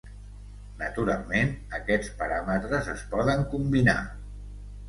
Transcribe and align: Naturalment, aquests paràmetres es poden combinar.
Naturalment, 0.79 1.53
aquests 1.79 2.09
paràmetres 2.23 2.91
es 2.97 3.05
poden 3.15 3.47
combinar. 3.55 3.99